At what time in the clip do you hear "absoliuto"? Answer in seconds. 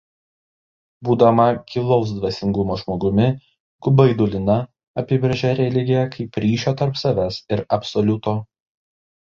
7.81-8.39